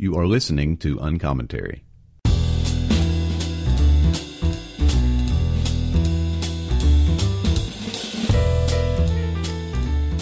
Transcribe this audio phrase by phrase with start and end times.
[0.00, 1.84] You are listening to Uncommentary.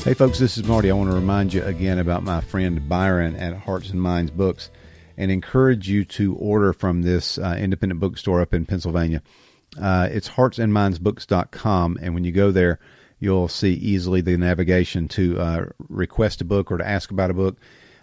[0.02, 0.90] Hey, folks, this is Marty.
[0.90, 4.68] I want to remind you again about my friend Byron at Hearts and Minds Books
[5.16, 9.22] and encourage you to order from this uh, independent bookstore up in Pennsylvania.
[9.80, 12.80] Uh, it's heartsandmindsbooks.com, and when you go there,
[13.20, 17.34] you'll see easily the navigation to uh, request a book or to ask about a
[17.34, 17.56] book.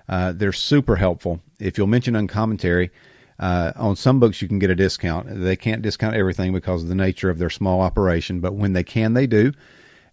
[0.07, 1.41] Uh, they're super helpful.
[1.59, 2.91] If you'll mention uncommentary,
[3.39, 5.27] uh, on some books you can get a discount.
[5.29, 8.83] They can't discount everything because of the nature of their small operation, but when they
[8.83, 9.53] can, they do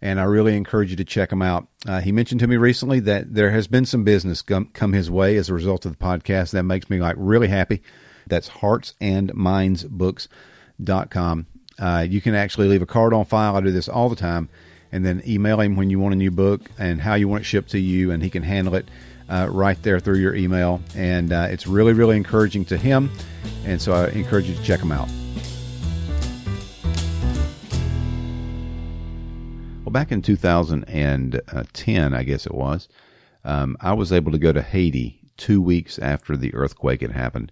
[0.02, 1.68] and I really encourage you to check them out.
[1.86, 5.08] Uh, he mentioned to me recently that there has been some business come, come his
[5.10, 6.50] way as a result of the podcast.
[6.50, 7.82] That makes me like really happy.
[8.26, 11.46] That's heartsandmindsbooks.com.
[11.78, 13.54] Uh, you can actually leave a card on file.
[13.56, 14.48] I do this all the time.
[14.90, 17.46] And then email him when you want a new book and how you want it
[17.46, 18.88] shipped to you, and he can handle it
[19.32, 20.82] uh, right there through your email.
[20.94, 23.10] And uh, it's really, really encouraging to him.
[23.64, 25.08] And so I encourage you to check him out.
[29.84, 32.88] Well, back in 2010, I guess it was,
[33.44, 37.50] um, I was able to go to Haiti two weeks after the earthquake had happened.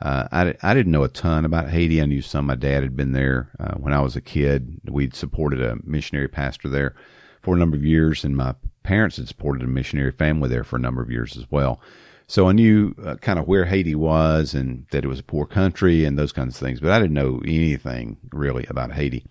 [0.00, 2.00] Uh, I, I didn't know a ton about Haiti.
[2.00, 2.46] I knew some.
[2.46, 4.80] My dad had been there uh, when I was a kid.
[4.88, 6.94] We'd supported a missionary pastor there
[7.42, 10.76] for a number of years, and my parents had supported a missionary family there for
[10.76, 11.80] a number of years as well.
[12.26, 15.46] So I knew uh, kind of where Haiti was and that it was a poor
[15.46, 19.26] country and those kinds of things, but I didn't know anything really about Haiti.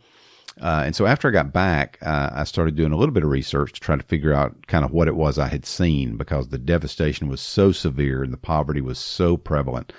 [0.62, 3.30] Uh, and so after I got back, uh, I started doing a little bit of
[3.30, 6.50] research to try to figure out kind of what it was I had seen because
[6.50, 9.94] the devastation was so severe and the poverty was so prevalent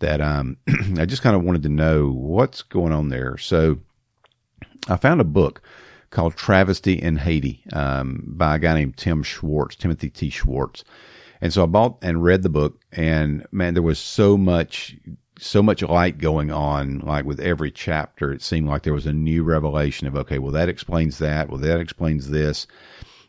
[0.00, 0.58] that um,
[0.98, 3.38] I just kind of wanted to know what's going on there.
[3.38, 3.78] So
[4.86, 5.62] I found a book
[6.14, 10.30] called Travesty in Haiti um, by a guy named Tim Schwartz, Timothy T.
[10.30, 10.84] Schwartz.
[11.40, 14.96] And so I bought and read the book, and man, there was so much
[15.38, 19.12] so much light going on, like with every chapter, it seemed like there was a
[19.12, 21.48] new revelation of, okay, well, that explains that.
[21.48, 22.68] Well, that explains this.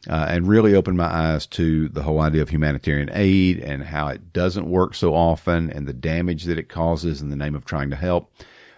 [0.08, 4.08] Uh, and really opened my eyes to the whole idea of humanitarian aid and how
[4.08, 7.66] it doesn't work so often and the damage that it causes in the name of
[7.66, 8.32] trying to help.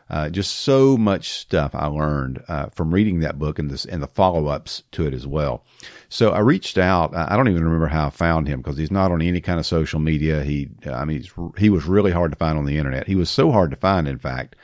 [0.10, 4.02] Uh, just so much stuff I learned uh, from reading that book and this and
[4.02, 5.66] the follow ups to it as well.
[6.08, 7.14] So I reached out.
[7.14, 9.66] I don't even remember how I found him because he's not on any kind of
[9.66, 10.44] social media.
[10.44, 11.26] He, I mean,
[11.58, 13.08] he was really hard to find on the internet.
[13.08, 14.56] He was so hard to find, in fact,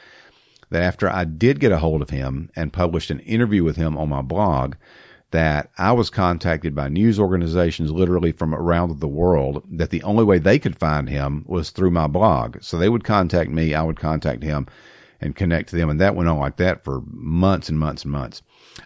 [0.69, 3.97] that after I did get a hold of him and published an interview with him
[3.97, 4.75] on my blog,
[5.31, 10.23] that I was contacted by news organizations literally from around the world that the only
[10.23, 12.61] way they could find him was through my blog.
[12.61, 14.67] So they would contact me, I would contact him
[15.23, 15.89] and connect to them.
[15.89, 18.41] And that went on like that for months and months and months.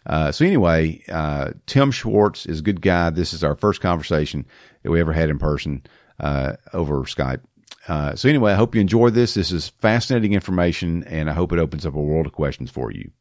[0.06, 3.10] Uh, so anyway, uh, Tim Schwartz is a good guy.
[3.10, 4.46] This is our first conversation
[4.84, 5.84] that we ever had in person
[6.20, 7.42] uh, over Skype.
[7.88, 9.34] Uh, so anyway, I hope you enjoy this.
[9.34, 12.92] This is fascinating information, and I hope it opens up a world of questions for
[12.92, 13.12] you.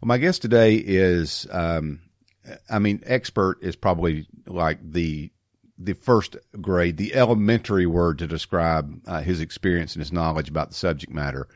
[0.00, 2.00] Well, my guest today is, um,
[2.68, 5.30] I mean, expert is probably like the
[5.78, 10.68] the first grade, the elementary word to describe uh, his experience and his knowledge about
[10.68, 11.48] the subject matter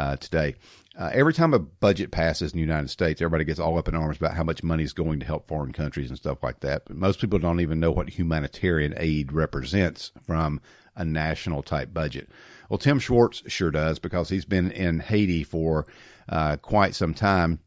[0.00, 0.54] uh, today.
[0.98, 3.94] Uh, every time a budget passes in the United States, everybody gets all up in
[3.94, 6.82] arms about how much money is going to help foreign countries and stuff like that.
[6.86, 10.60] But most people don't even know what humanitarian aid represents from
[10.96, 12.28] a national type budget.
[12.68, 15.86] Well, Tim Schwartz sure does because he's been in Haiti for
[16.28, 17.60] uh, quite some time.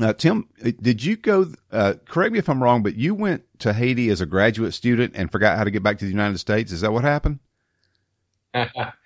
[0.00, 1.52] Uh, Tim, did you go?
[1.72, 5.14] Uh, correct me if I'm wrong, but you went to Haiti as a graduate student
[5.16, 6.72] and forgot how to get back to the United States.
[6.72, 7.40] Is that what happened?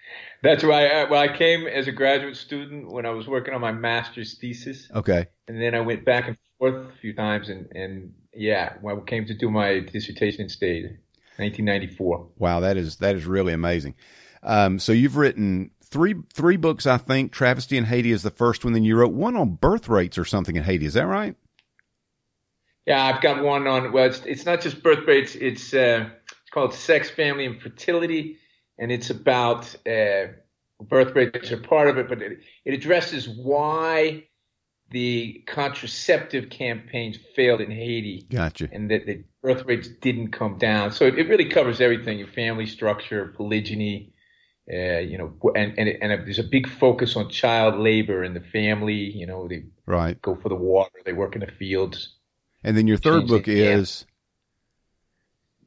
[0.42, 0.90] That's right.
[0.90, 4.34] I, well, I came as a graduate student when I was working on my master's
[4.34, 4.90] thesis.
[4.94, 5.26] Okay.
[5.46, 9.00] And then I went back and forth a few times, and and yeah, when I
[9.02, 10.84] came to do my dissertation in state,
[11.36, 12.28] 1994.
[12.38, 13.94] Wow, that is that is really amazing.
[14.42, 17.32] Um, so you've written three three books, I think.
[17.32, 18.72] Travesty in Haiti is the first one.
[18.72, 20.86] Then you wrote one on birth rates or something in Haiti.
[20.86, 21.36] Is that right?
[22.86, 23.92] Yeah, I've got one on.
[23.92, 25.36] Well, it's it's not just birth rates.
[25.36, 28.38] It's uh, it's called Sex, Family, and Fertility
[28.78, 30.28] and it's about uh,
[30.80, 34.24] birth rates are part of it, but it, it addresses why
[34.90, 38.26] the contraceptive campaigns failed in Haiti.
[38.30, 38.68] Gotcha.
[38.70, 40.92] And that the birth rates didn't come down.
[40.92, 44.12] So it, it really covers everything: your family structure, polygyny,
[44.72, 48.40] uh, you know, and and, and there's a big focus on child labor in the
[48.40, 48.94] family.
[48.94, 52.16] You know, they right go for the water, they work in the fields.
[52.64, 54.06] And then your third book is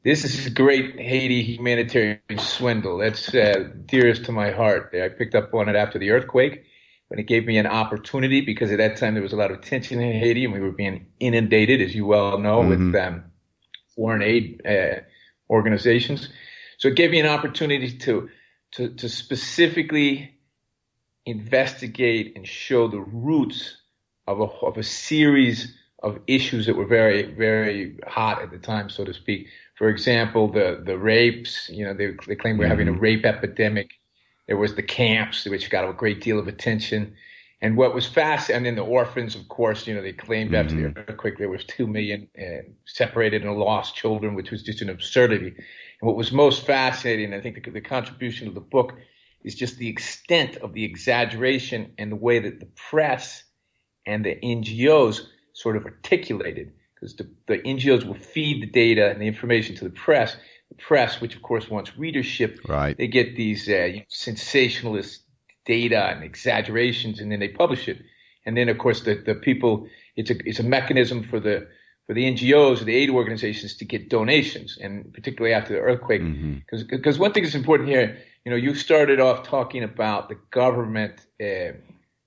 [0.06, 2.98] this is a great Haiti humanitarian swindle.
[2.98, 4.94] That's uh, dearest to my heart.
[4.94, 6.62] I picked up on it after the earthquake,
[7.10, 9.62] but it gave me an opportunity because at that time there was a lot of
[9.62, 12.92] tension in Haiti, and we were being inundated, as you well know, mm-hmm.
[12.92, 13.24] with um,
[13.96, 15.00] foreign aid uh,
[15.50, 16.28] organizations.
[16.78, 18.30] So it gave me an opportunity to
[18.74, 20.38] to, to specifically
[21.24, 23.76] investigate and show the roots
[24.28, 28.88] of a, of a series of issues that were very, very hot at the time,
[28.88, 29.48] so to speak.
[29.76, 32.70] For example, the, the rapes, you know, they, they claim we're mm-hmm.
[32.70, 33.00] having a mm-hmm.
[33.00, 33.90] rape epidemic.
[34.46, 37.14] There was the camps, which got a great deal of attention.
[37.60, 40.64] And what was fast, and then the orphans, of course, you know, they claimed mm-hmm.
[40.64, 41.10] after the mm-hmm.
[41.10, 45.48] earthquake there was two million uh, separated and lost children, which was just an absurdity.
[45.48, 48.94] And what was most fascinating, I think the, the contribution of the book
[49.44, 53.44] is just the extent of the exaggeration and the way that the press
[54.06, 55.20] and the NGOs
[55.52, 59.84] sort of articulated, because the, the NGOs will feed the data and the information to
[59.84, 60.36] the press.
[60.70, 62.96] The press, which of course wants readership, right.
[62.96, 65.22] they get these uh, sensationalist
[65.64, 68.02] data and exaggerations, and then they publish it.
[68.46, 71.68] And then, of course, the, the people, it's a, it's a mechanism for the,
[72.06, 76.22] for the NGOs or the aid organizations to get donations, and particularly after the earthquake.
[76.22, 77.20] Because mm-hmm.
[77.22, 81.74] one thing that's important here, you know, you started off talking about the government, uh,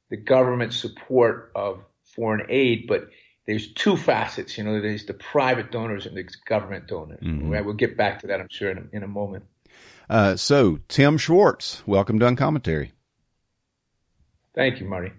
[0.09, 3.07] the government support of foreign aid, but
[3.49, 4.59] there's two facets.
[4.59, 7.19] You know, there's the private donors and the government donors.
[7.23, 7.49] Mm-hmm.
[7.49, 7.65] Right?
[7.65, 9.45] We'll get back to that, I'm sure, in a, in a moment.
[10.07, 12.91] Uh, so, Tim Schwartz, welcome to Uncommentary.
[14.53, 15.13] Thank you, Marty.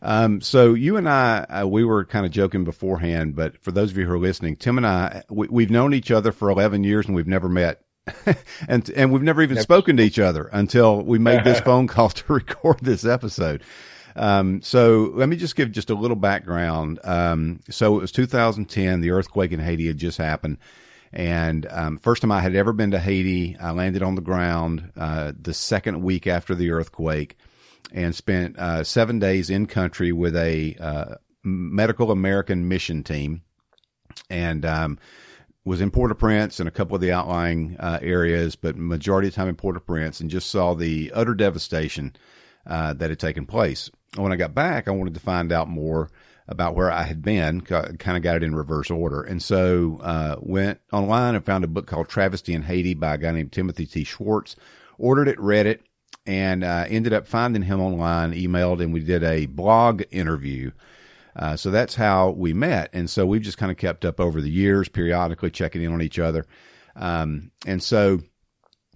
[0.00, 3.90] Um, so you and I, uh, we were kind of joking beforehand, but for those
[3.90, 6.82] of you who are listening, Tim and I, we, have known each other for 11
[6.84, 7.82] years and we've never met.
[8.68, 9.62] and, and we've never even never.
[9.62, 13.62] spoken to each other until we made this phone call to record this episode.
[14.16, 16.98] Um, so let me just give just a little background.
[17.04, 19.00] Um, so it was 2010.
[19.00, 20.58] The earthquake in Haiti had just happened.
[21.12, 24.92] And um, first time I had ever been to Haiti, I landed on the ground
[24.96, 27.36] uh, the second week after the earthquake
[27.92, 33.42] and spent uh, seven days in country with a uh, medical American mission team,
[34.28, 34.98] and um,
[35.64, 39.36] was in Port-au-Prince and a couple of the outlying uh, areas, but majority of the
[39.36, 42.14] time in Port-au-Prince, and just saw the utter devastation
[42.66, 43.90] uh, that had taken place.
[44.16, 46.10] When I got back, I wanted to find out more
[46.48, 47.60] about where I had been.
[47.60, 51.68] Kind of got it in reverse order, and so uh, went online and found a
[51.68, 54.02] book called Travesty in Haiti by a guy named Timothy T.
[54.04, 54.56] Schwartz.
[54.98, 55.86] Ordered it, read it,
[56.26, 60.72] and uh, ended up finding him online, emailed, and we did a blog interview.
[61.36, 62.90] Uh, so that's how we met.
[62.92, 66.02] And so we've just kind of kept up over the years, periodically checking in on
[66.02, 66.44] each other.
[66.96, 68.20] Um, and so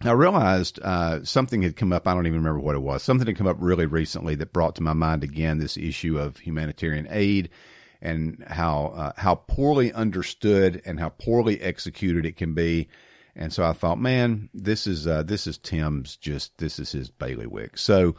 [0.05, 2.07] I realized uh, something had come up.
[2.07, 3.03] I don't even remember what it was.
[3.03, 6.39] Something had come up really recently that brought to my mind again this issue of
[6.39, 7.51] humanitarian aid
[8.03, 12.89] and how uh, how poorly understood and how poorly executed it can be
[13.37, 17.11] and so I thought, man, this is uh, this is Tim's just this is his
[17.11, 17.79] bailiwick.
[17.79, 18.15] So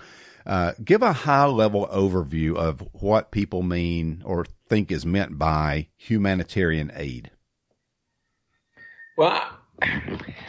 [0.46, 5.88] uh, give a high level overview of what people mean or think is meant by
[5.96, 7.31] humanitarian aid.
[9.18, 9.42] Well,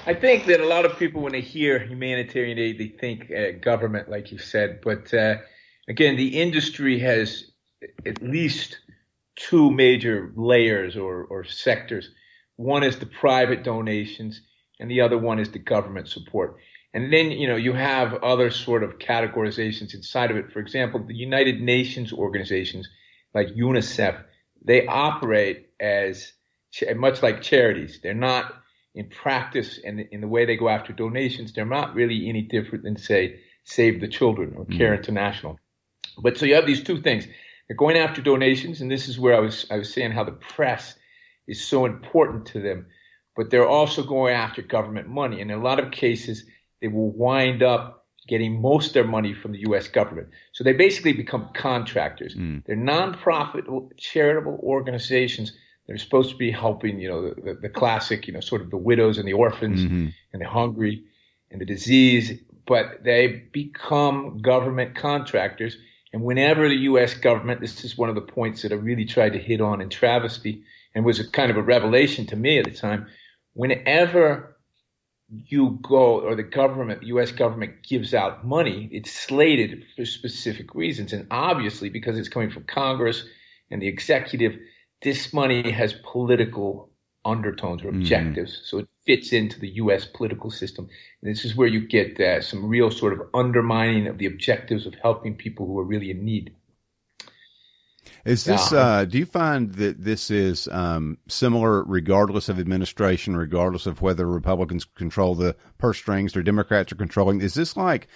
[0.07, 3.59] I think that a lot of people, when they hear humanitarian aid, they think uh,
[3.61, 4.81] government, like you said.
[4.81, 5.39] But uh,
[5.89, 7.51] again, the industry has
[8.07, 8.79] at least
[9.35, 12.11] two major layers or, or sectors.
[12.55, 14.41] One is the private donations,
[14.79, 16.57] and the other one is the government support.
[16.95, 20.53] And then, you know, you have other sort of categorizations inside of it.
[20.53, 22.89] For example, the United Nations organizations
[23.35, 24.23] like UNICEF,
[24.65, 26.33] they operate as
[26.95, 27.99] much like charities.
[28.03, 28.53] They're not
[28.97, 32.85] in practice and in the way they go after donations, they're not really any different
[32.85, 34.99] than say Save the Children or Care mm.
[34.99, 35.59] International.
[36.19, 37.27] But so you have these two things.
[37.69, 40.33] They're going after donations, and this is where I was I was saying how the
[40.33, 40.95] press
[41.47, 42.87] is so important to them
[43.37, 45.41] but they're also going after government money.
[45.41, 46.45] And in a lot of cases,
[46.81, 49.87] they will wind up getting most of their money from the U.S.
[49.87, 50.29] government.
[50.53, 52.35] So they basically become contractors.
[52.35, 52.65] Mm.
[52.65, 55.53] They're nonprofit charitable organizations
[55.87, 58.71] that are supposed to be helping, you know, the, the classic, you know, sort of
[58.71, 60.09] the widows and the orphans mm-hmm.
[60.33, 61.05] and the hungry
[61.51, 65.77] and the disease, but they become government contractors.
[66.13, 67.15] And whenever the U.S.
[67.15, 69.89] government, this is one of the points that I really tried to hit on in
[69.89, 70.63] Travesty
[70.95, 73.07] and was a kind of a revelation to me at the time
[73.57, 74.55] whenever
[75.47, 77.33] you go or the government, the U.S.
[77.33, 81.13] government gives out money, it's slated for specific reasons.
[81.13, 83.25] And obviously, because it's coming from Congress
[83.71, 84.57] and the executive,
[85.07, 86.91] this money has political
[87.25, 88.01] undertones or mm-hmm.
[88.01, 88.53] objectives.
[88.53, 88.65] Mm-hmm.
[88.65, 90.05] So it fits into the U.S.
[90.05, 90.89] political system.
[91.23, 94.85] And this is where you get uh, some real sort of undermining of the objectives
[94.85, 96.57] of helping people who are really in need.
[98.25, 98.73] Is this?
[98.73, 104.27] Uh, do you find that this is um, similar, regardless of administration, regardless of whether
[104.27, 107.41] Republicans control the purse strings or Democrats are controlling?
[107.41, 108.09] Is this like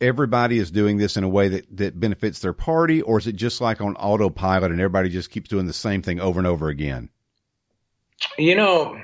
[0.00, 3.36] everybody is doing this in a way that that benefits their party, or is it
[3.36, 6.68] just like on autopilot and everybody just keeps doing the same thing over and over
[6.68, 7.10] again?
[8.38, 8.96] You know,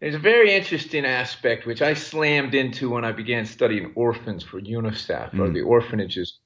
[0.00, 4.60] There's a very interesting aspect which I slammed into when I began studying orphans for
[4.60, 5.40] UNICEF mm.
[5.40, 6.38] or the orphanages.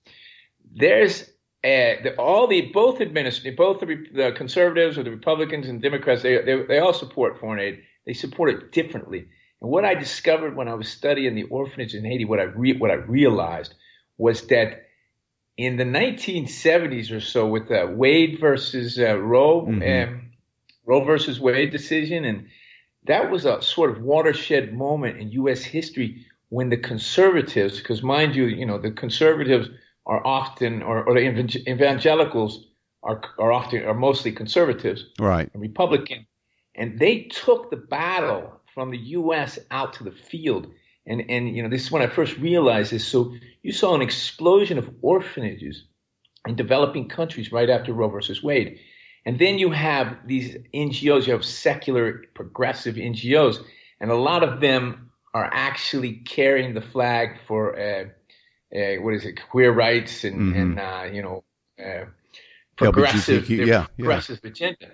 [0.75, 1.23] There's
[1.65, 6.23] uh, the, all the both administrators, both the, the, conservatives or the Republicans and Democrats,
[6.23, 7.83] they, they, they all support foreign aid.
[8.07, 9.27] They support it differently.
[9.63, 12.77] And what I discovered when I was studying the orphanage in Haiti, what I re,
[12.77, 13.75] what I realized
[14.19, 14.87] was that
[15.57, 20.13] in the 1970s or so, with the Wade versus uh, Roe, mm-hmm.
[20.13, 20.33] um,
[20.85, 22.49] Roe versus Wade decision, and
[23.05, 25.63] that was a sort of watershed moment in U.S.
[25.63, 29.69] history when the conservatives, because mind you, you know the conservatives
[30.07, 31.21] are often, or, or the
[31.69, 32.67] evangelicals
[33.05, 36.27] are are often are mostly conservatives, right, and Republican,
[36.75, 39.59] and they took the battle from the U.S.
[39.71, 40.69] out to the field.
[41.07, 43.07] And, and, you know, this is when I first realized this.
[43.07, 45.85] So you saw an explosion of orphanages
[46.47, 48.79] in developing countries right after Roe versus Wade.
[49.25, 53.65] And then you have these NGOs, you have secular progressive NGOs,
[54.01, 58.05] and a lot of them are actually carrying the flag for uh,
[58.77, 60.61] uh, what is it, queer rights and, mm-hmm.
[60.61, 61.45] and uh, you know,
[61.83, 62.05] uh,
[62.77, 64.51] progressive, yeah, progressive yeah.
[64.51, 64.89] agenda.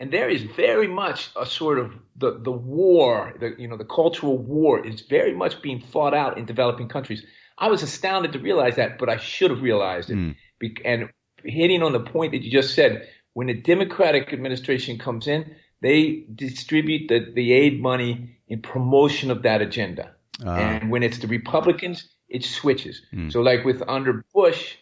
[0.00, 3.84] And there is very much a sort of the, the war, the, you know, the
[3.84, 7.24] cultural war is very much being fought out in developing countries.
[7.56, 10.16] I was astounded to realize that, but I should have realized it.
[10.16, 10.36] Mm.
[10.84, 11.10] And
[11.44, 16.24] hitting on the point that you just said, when a Democratic administration comes in, they
[16.34, 20.14] distribute the, the aid money in promotion of that agenda.
[20.44, 20.50] Uh.
[20.50, 23.02] And when it's the Republicans, it switches.
[23.12, 23.30] Mm.
[23.30, 24.76] So, like with under Bush,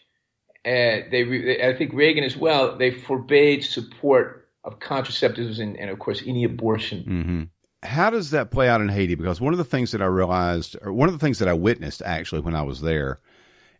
[0.65, 5.99] uh, they, I think Reagan as well, they forbade support of contraceptives and, and of
[5.99, 7.03] course, any abortion.
[7.03, 7.43] Mm-hmm.
[7.83, 9.15] How does that play out in Haiti?
[9.15, 11.53] Because one of the things that I realized, or one of the things that I
[11.53, 13.19] witnessed actually when I was there,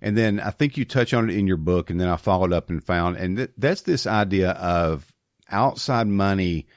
[0.02, 2.52] and then I think you touch on it in your book, and then I followed
[2.52, 5.14] up and found, and th- that's this idea of
[5.50, 6.68] outside money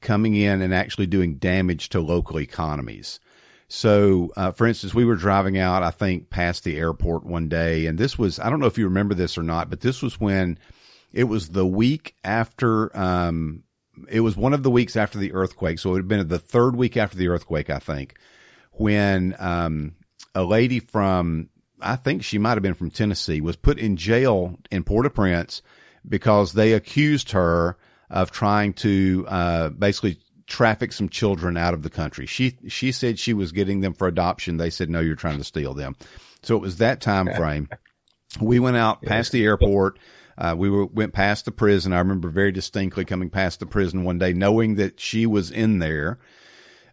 [0.00, 3.20] coming in and actually doing damage to local economies.
[3.68, 7.86] So, uh, for instance, we were driving out, I think, past the airport one day,
[7.86, 10.20] and this was, I don't know if you remember this or not, but this was
[10.20, 10.58] when
[11.16, 13.62] it was the week after, um,
[14.08, 15.78] it was one of the weeks after the earthquake.
[15.78, 18.14] So it had been the third week after the earthquake, I think,
[18.72, 19.94] when, um,
[20.34, 21.48] a lady from
[21.80, 25.62] I think she might have been from Tennessee, was put in jail in Port-au-Prince
[26.08, 27.76] because they accused her
[28.08, 32.26] of trying to uh, basically traffic some children out of the country.
[32.26, 34.56] She she said she was getting them for adoption.
[34.56, 35.96] They said no, you're trying to steal them.
[36.42, 37.68] So it was that time frame.
[38.40, 39.98] we went out past the airport.
[40.38, 41.92] Uh, we were, went past the prison.
[41.92, 45.78] I remember very distinctly coming past the prison one day, knowing that she was in
[45.78, 46.18] there.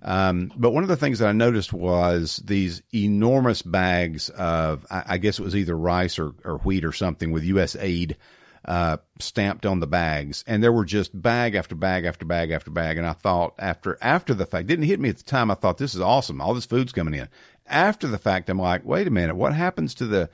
[0.02, 5.04] Um, but one of the things that I noticed was these enormous bags of, I,
[5.08, 7.76] I guess it was either rice or, or wheat or something with U.S.
[7.80, 8.18] aid
[8.66, 12.72] uh, stamped on the bags, and there were just bag after bag after bag after
[12.72, 12.98] bag.
[12.98, 15.52] And I thought after after the fact, didn't hit me at the time.
[15.52, 16.40] I thought this is awesome.
[16.40, 17.28] All this food's coming in.
[17.68, 20.30] After the fact, I'm like, wait a minute, what happens to the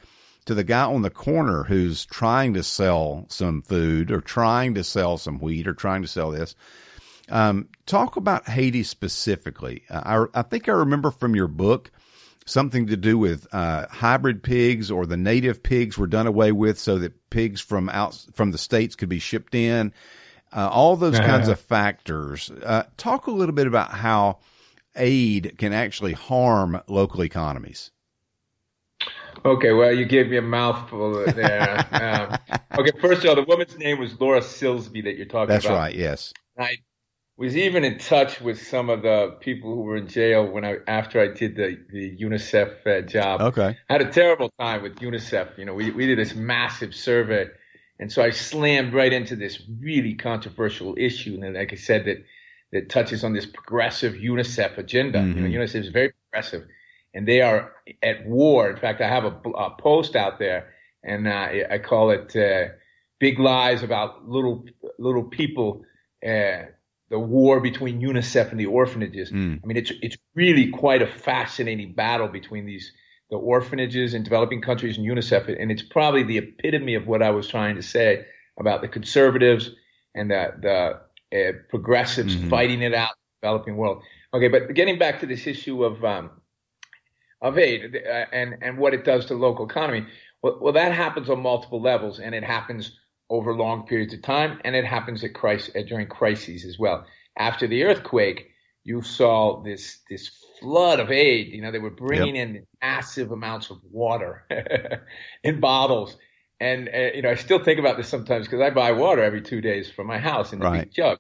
[0.50, 4.84] to the guy on the corner who's trying to sell some food or trying to
[4.84, 6.56] sell some wheat or trying to sell this?
[7.30, 9.84] Um, talk about Haiti specifically.
[9.92, 11.92] Uh, I, I, think I remember from your book
[12.48, 16.80] something to do with uh, hybrid pigs or the native pigs were done away with
[16.80, 19.94] so that pigs from out from the states could be shipped in.
[20.52, 22.50] Uh, all those kinds of factors.
[22.50, 24.40] Uh, talk a little bit about how
[24.96, 27.92] aid can actually harm local economies.
[29.46, 31.88] Okay, well, you gave me a mouthful there.
[32.52, 35.66] um, okay, first of all, the woman's name was Laura Silsby that you're talking That's
[35.66, 35.76] about.
[35.76, 35.96] That's right.
[35.96, 36.34] Yes.
[36.58, 36.78] I
[37.40, 40.76] was even in touch with some of the people who were in jail when I
[40.88, 43.40] after I did the the UNICEF uh, job.
[43.42, 45.58] Okay, I had a terrible time with UNICEF.
[45.58, 47.48] You know, we we did this massive survey,
[47.98, 52.26] and so I slammed right into this really controversial issue, and like I said, that
[52.74, 55.20] that touches on this progressive UNICEF agenda.
[55.20, 55.46] Mm-hmm.
[55.46, 56.68] You know, UNICEF is very progressive,
[57.14, 57.72] and they are
[58.04, 58.70] at war.
[58.70, 60.74] In fact, I have a, a post out there,
[61.04, 62.74] and uh, I call it uh,
[63.20, 64.66] "Big Lies About Little
[64.98, 65.84] Little People."
[66.26, 66.66] Uh,
[67.10, 69.32] the war between UNICEF and the orphanages.
[69.32, 69.60] Mm.
[69.64, 72.92] I mean, it's it's really quite a fascinating battle between these
[73.30, 77.30] the orphanages in developing countries and UNICEF, and it's probably the epitome of what I
[77.30, 78.26] was trying to say
[78.60, 79.72] about the conservatives
[80.16, 81.00] and the
[81.32, 82.50] the uh, progressives mm-hmm.
[82.50, 84.04] fighting it out in the developing world.
[84.34, 86.30] Okay, but getting back to this issue of um,
[87.42, 90.06] of aid uh, and and what it does to the local economy.
[90.42, 92.98] Well, well, that happens on multiple levels, and it happens
[93.30, 97.06] over long periods of time, and it happens at crisis, during crises as well.
[97.38, 98.50] After the earthquake,
[98.84, 100.30] you saw this this
[100.60, 101.48] flood of aid.
[101.48, 102.48] You know, they were bringing yep.
[102.48, 104.46] in massive amounts of water
[105.44, 106.18] in bottles,
[106.60, 109.42] and uh, you know, I still think about this sometimes because I buy water every
[109.42, 110.84] two days from my house in a right.
[110.84, 111.20] big jug,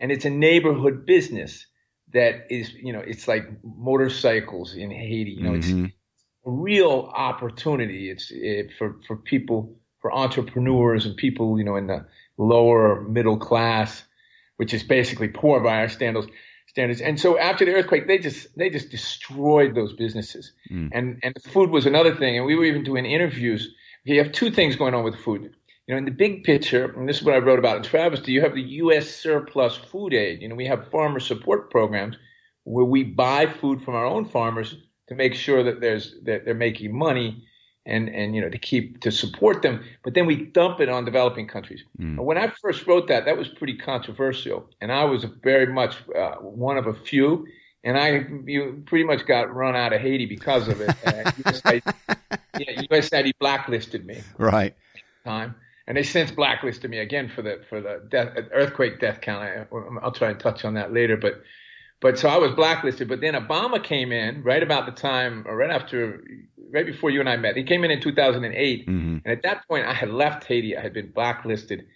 [0.00, 1.66] and it's a neighborhood business.
[2.12, 5.32] That is, you know, it's like motorcycles in Haiti.
[5.32, 5.84] You know, mm-hmm.
[5.84, 5.92] it's
[6.46, 8.10] a real opportunity.
[8.10, 13.38] It's it, for for people, for entrepreneurs and people, you know, in the lower middle
[13.38, 14.02] class,
[14.56, 16.28] which is basically poor by our standards.
[16.68, 17.00] Standards.
[17.00, 20.52] And so after the earthquake, they just they just destroyed those businesses.
[20.70, 20.90] Mm.
[20.92, 22.36] And and food was another thing.
[22.36, 23.74] And we were even doing interviews.
[24.04, 25.54] You have two things going on with food
[25.88, 28.30] you know, in the big picture, and this is what I wrote about in Travesty,
[28.30, 29.08] you have the U.S.
[29.08, 30.42] surplus food aid.
[30.42, 32.16] You know, we have farmer support programs
[32.64, 34.76] where we buy food from our own farmers
[35.08, 37.42] to make sure that there's that they're making money
[37.86, 39.82] and and you know to keep to support them.
[40.04, 41.82] But then we dump it on developing countries.
[41.98, 42.18] Mm.
[42.18, 46.34] When I first wrote that, that was pretty controversial, and I was very much uh,
[46.34, 47.46] one of a few.
[47.82, 50.90] And I you pretty much got run out of Haiti because of it.
[50.90, 51.82] Uh, USAID,
[52.58, 54.20] yeah, USAID blacklisted me.
[54.36, 54.74] Right.
[55.24, 55.54] Time
[55.88, 59.42] and they since blacklisted me again for the for the death, earthquake death count.
[59.42, 61.40] I, will try and touch on that later, but
[62.00, 63.08] but so I was blacklisted.
[63.08, 66.22] But then Obama came in right about the time, or right after,
[66.72, 67.56] right before you and I met.
[67.56, 69.16] He came in in 2008, mm-hmm.
[69.24, 70.76] and at that point I had left Haiti.
[70.76, 71.86] I had been blacklisted,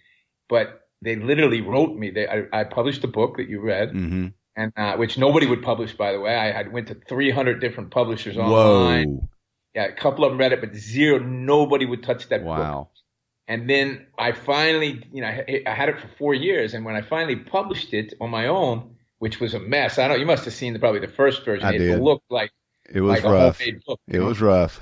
[0.49, 2.09] but they literally wrote me.
[2.09, 3.89] They I, I published a book that you read.
[3.89, 4.27] Mm-hmm.
[4.55, 6.35] And uh, which nobody would publish, by the way.
[6.35, 9.09] I, I went to 300 different publishers online.
[9.09, 9.29] Whoa.
[9.73, 11.17] Yeah, a couple of them read it, but zero.
[11.17, 12.81] Nobody would touch that wow.
[12.83, 13.02] book.
[13.47, 17.01] And then I finally, you know, I, had it for four years, and when I
[17.01, 19.97] finally published it on my own, which was a mess.
[19.99, 20.19] I don't.
[20.19, 21.65] You must have seen the, probably the first version.
[21.65, 22.01] I it did.
[22.01, 22.51] looked like
[22.89, 23.61] it was like rough.
[23.85, 24.25] Book, it know?
[24.25, 24.81] was rough.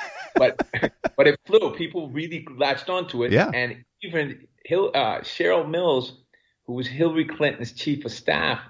[0.34, 0.66] but
[1.14, 1.74] but it flew.
[1.74, 3.32] People really latched onto it.
[3.32, 3.50] Yeah.
[3.52, 6.22] And even Hill, uh, Cheryl Mills,
[6.66, 8.60] who was Hillary Clinton's chief of staff,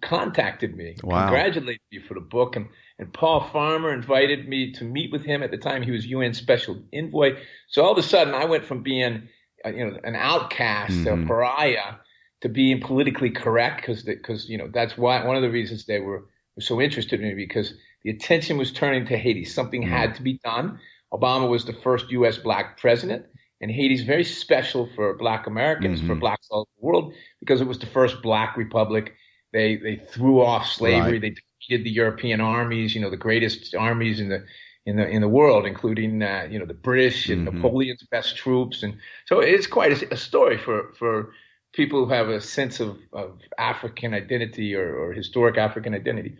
[0.00, 1.24] contacted me, wow.
[1.26, 2.68] congratulated me for the book, and
[3.02, 5.42] and Paul Farmer invited me to meet with him.
[5.42, 7.36] At the time, he was UN Special Envoy.
[7.66, 9.28] So all of a sudden, I went from being,
[9.64, 11.24] uh, you know, an outcast, mm-hmm.
[11.24, 11.94] a pariah,
[12.42, 15.98] to being politically correct because because you know that's why one of the reasons they
[15.98, 19.44] were, were so interested in me because the attention was turning to Haiti.
[19.44, 19.90] Something mm-hmm.
[19.90, 20.78] had to be done.
[21.12, 22.38] Obama was the first U.S.
[22.38, 23.26] black president,
[23.60, 26.08] and Haiti's very special for black Americans, mm-hmm.
[26.08, 29.14] for blacks all over the world, because it was the first black republic.
[29.52, 31.14] They they threw off slavery.
[31.14, 31.20] Right.
[31.20, 34.44] They defeated the European armies, you know, the greatest armies in the
[34.84, 37.56] in the in the world, including uh, you know the British and mm-hmm.
[37.56, 38.96] Napoleon's best troops, and
[39.26, 41.32] so it's quite a, a, story for for
[41.72, 46.36] people who have a sense of, of African identity or, or historic African identity.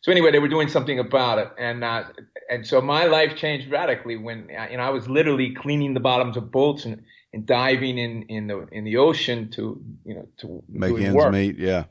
[0.00, 2.04] So anyway, they were doing something about it, and uh,
[2.50, 6.00] and so my life changed radically when uh, you know I was literally cleaning the
[6.00, 7.02] bottoms of boats and,
[7.34, 11.32] and diving in in the in the ocean to you know to make ends work.
[11.32, 11.58] meet.
[11.58, 11.84] Yeah.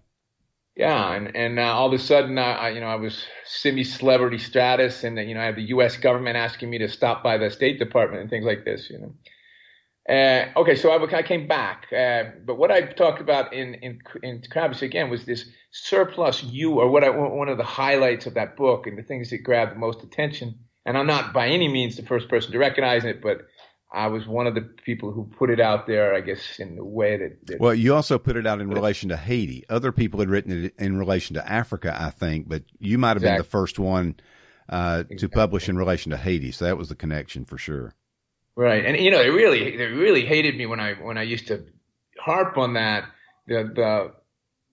[0.75, 4.39] Yeah, and and uh, all of a sudden, uh, I, you know, I was semi-celebrity
[4.39, 5.97] status, and you know, I had the U.S.
[5.97, 8.89] government asking me to stop by the State Department and things like this.
[8.89, 9.15] You know.
[10.09, 13.99] Uh, okay, so I, I came back, uh, but what I talked about in in
[14.23, 18.35] in Travesty again was this surplus U, or what I one of the highlights of
[18.35, 20.59] that book, and the things that grabbed the most attention.
[20.85, 23.43] And I'm not by any means the first person to recognize it, but
[23.93, 26.85] I was one of the people who put it out there, I guess, in the
[26.85, 27.47] way that.
[27.47, 29.65] that well, you also put it out in relation to Haiti.
[29.69, 33.17] Other people had written it in relation to Africa, I think, but you might have
[33.17, 33.37] exactly.
[33.37, 34.15] been the first one
[34.69, 35.17] uh, exactly.
[35.17, 36.51] to publish in relation to Haiti.
[36.51, 37.93] So that was the connection for sure.
[38.55, 41.47] Right, and you know, they really, they really hated me when I when I used
[41.47, 41.65] to
[42.19, 43.05] harp on that
[43.47, 44.13] the the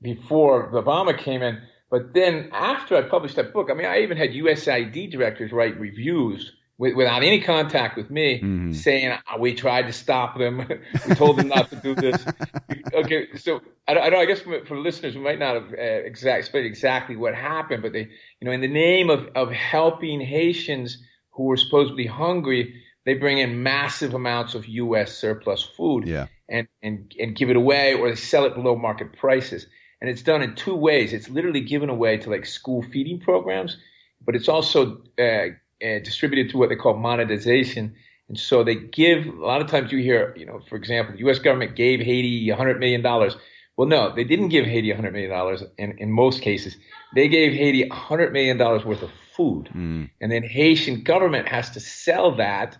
[0.00, 1.60] before Obama came in.
[1.90, 5.80] But then after I published that book, I mean, I even had USAID directors write
[5.80, 8.72] reviews without any contact with me, mm-hmm.
[8.72, 10.58] saying oh, we tried to stop them,
[11.08, 12.24] we told them not to do this.
[12.94, 16.38] okay, so I, I, I guess for, for, listeners we might not have uh, exact,
[16.38, 18.08] explained exactly what happened, but they,
[18.40, 20.98] you know, in the name of of helping Haitians
[21.30, 25.16] who were supposedly hungry, they bring in massive amounts of U.S.
[25.16, 26.26] surplus food, yeah.
[26.48, 29.66] and and and give it away, or they sell it below market prices.
[30.00, 31.12] And it's done in two ways.
[31.12, 33.76] It's literally given away to like school feeding programs,
[34.24, 35.48] but it's also uh,
[35.82, 37.94] uh, distributed through what they call monetization.
[38.28, 41.20] And so they give, a lot of times you hear, you know, for example, the
[41.20, 41.38] U.S.
[41.38, 43.02] government gave Haiti $100 million.
[43.02, 46.76] Well, no, they didn't give Haiti $100 million in, in most cases.
[47.14, 49.70] They gave Haiti $100 million worth of food.
[49.74, 50.10] Mm.
[50.20, 52.76] And then Haitian government has to sell that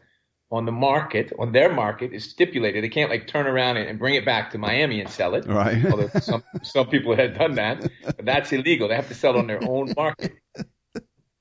[0.51, 2.83] on the market, on their market, is stipulated.
[2.83, 5.47] They can't like turn around and, bring it back to Miami and sell it.
[5.47, 5.85] Right.
[5.87, 8.89] Although some, some people had done that, but that's illegal.
[8.89, 10.37] They have to sell it on their own market.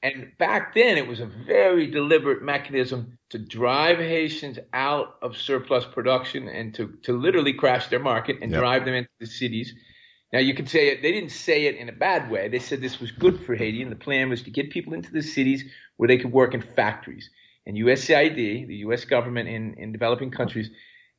[0.08, 5.84] And back then, it was a very deliberate mechanism to drive Haitians out of surplus
[5.84, 8.62] production and to, to literally crash their market and yep.
[8.62, 9.74] drive them into the cities.
[10.32, 12.48] Now, you could say it, they didn't say it in a bad way.
[12.48, 15.12] They said this was good for Haiti, and the plan was to get people into
[15.12, 15.65] the cities
[15.98, 17.30] where they could work in factories.
[17.65, 19.04] And USAID, the U.S.
[19.04, 20.70] government in, in developing countries,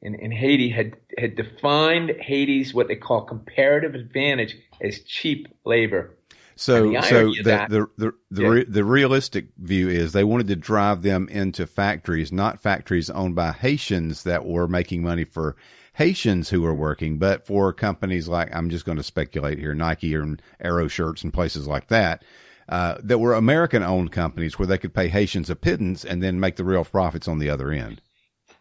[0.01, 6.18] in, in Haiti had had defined Haiti's what they call comparative advantage as cheap labor.
[6.59, 8.49] So, the so the, the the the, yeah.
[8.49, 13.37] re, the, realistic view is they wanted to drive them into factories, not factories owned
[13.37, 15.55] by Haitians that were making money for
[15.95, 20.13] Haitians who were working, but for companies like I'm just going to speculate here, Nike
[20.15, 22.25] and Arrow shirts and places like that,
[22.69, 26.41] uh, that were American owned companies where they could pay Haitians a pittance and then
[26.41, 28.01] make the real profits on the other end.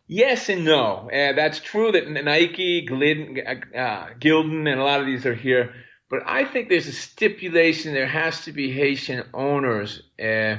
[0.06, 1.10] Yes and no.
[1.10, 5.74] Uh, that's true that Nike, Glidden, uh, Gildan, and a lot of these are here
[6.10, 10.58] but I think there's a stipulation there has to be Haitian owners, uh,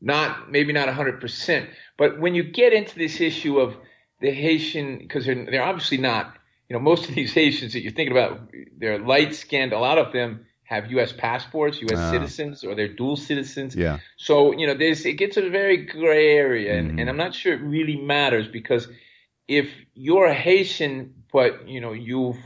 [0.00, 1.68] not maybe not 100%.
[1.96, 3.76] But when you get into this issue of
[4.20, 6.34] the Haitian, because they're, they're obviously not,
[6.68, 9.72] you know, most of these Haitians that you're thinking about, they're light skinned.
[9.72, 11.12] A lot of them have U.S.
[11.12, 11.98] passports, U.S.
[11.98, 12.10] Uh, ah.
[12.10, 13.74] citizens, or they're dual citizens.
[13.74, 13.98] Yeah.
[14.16, 16.98] So you know, there's it gets a very gray area, and, mm-hmm.
[17.00, 18.88] and I'm not sure it really matters because
[19.48, 22.38] if you're a Haitian, but you know you've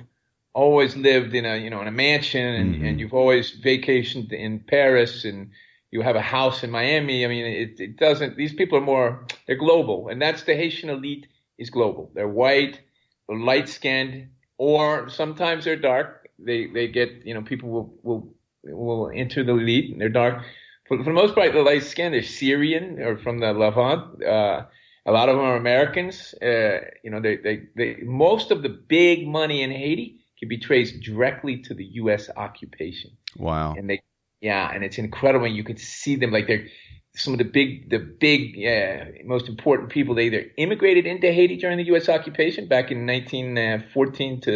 [0.52, 2.84] always lived in a you know in a mansion and, mm-hmm.
[2.84, 5.50] and you've always vacationed in Paris and
[5.90, 7.24] you have a house in Miami.
[7.24, 8.36] I mean, it, it doesn't.
[8.36, 11.26] These people are more they're global, and that's the Haitian elite
[11.58, 12.10] is global.
[12.14, 12.80] They're white,
[13.28, 16.28] light skinned, or sometimes they're dark.
[16.38, 18.34] They they get you know people will will
[18.64, 20.42] will enter the elite and they're dark.
[20.86, 24.22] For, for the most part, the light skinned they're Syrian or from the Levant.
[24.22, 24.66] Uh,
[25.06, 26.34] a lot of them are Americans.
[26.42, 30.58] Uh, you know, they, they, they, most of the big money in Haiti can be
[30.58, 32.30] traced directly to the U.S.
[32.36, 33.12] occupation.
[33.36, 33.74] Wow.
[33.76, 34.02] And they,
[34.40, 35.46] yeah, and it's incredible.
[35.46, 36.66] You can see them like they're
[37.14, 40.14] some of the big, the big, uh, most important people.
[40.14, 42.08] They either immigrated into Haiti during the U.S.
[42.08, 44.50] occupation back in 1914 to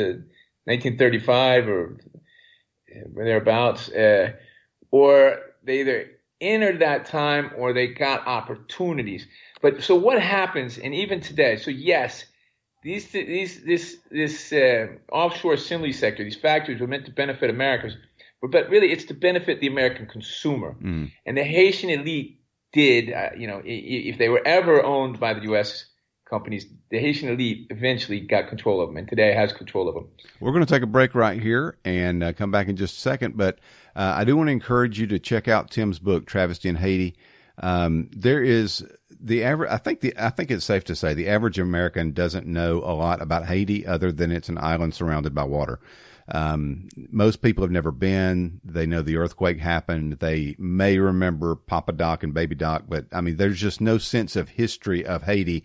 [0.65, 1.99] 1935 or
[3.15, 4.33] thereabouts, uh,
[4.91, 6.07] or they either
[6.41, 9.27] entered that time or they got opportunities.
[9.61, 10.79] But so what happens?
[10.79, 12.25] And even today, so yes,
[12.85, 17.97] these these this this uh, offshore assembly sector, these factories were meant to benefit Americans,
[18.43, 20.77] but really it's to benefit the American consumer.
[20.83, 21.11] Mm.
[21.25, 22.41] And the Haitian elite
[22.73, 25.87] did, uh, you know, if they were ever owned by the U.S.
[26.29, 30.07] companies, the Haitian elite eventually got control of them, and today has control of them.
[30.41, 33.01] We're going to take a break right here and uh, come back in just a
[33.01, 33.61] second, but
[33.97, 37.17] uh, I do want to encourage you to check out Tim's book, Travesty in Haiti.
[37.59, 38.85] Um, there is
[39.25, 42.47] the average, I think the, I think it's safe to say the average American doesn't
[42.47, 45.81] know a lot about Haiti other than it's an island surrounded by water.
[46.29, 48.61] Um, most people have never been.
[48.65, 50.19] They know the earthquake happened.
[50.21, 54.37] They may remember Papa Doc and Baby Doc, but I mean, there's just no sense
[54.37, 55.65] of history of Haiti,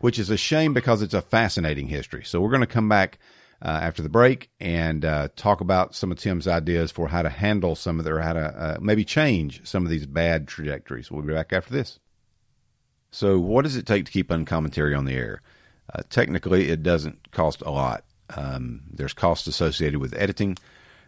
[0.00, 2.24] which is a shame because it's a fascinating history.
[2.24, 3.18] So we're going to come back
[3.62, 7.28] uh, after the break and uh, talk about some of Tim's ideas for how to
[7.30, 11.10] handle some of their, how to uh, maybe change some of these bad trajectories.
[11.10, 11.98] We'll be back after this.
[13.10, 15.42] So, what does it take to keep uncommentary on the air?
[15.92, 18.04] Uh, technically, it doesn't cost a lot.
[18.36, 20.56] Um, there's costs associated with editing,